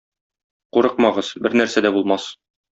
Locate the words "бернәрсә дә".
1.49-1.95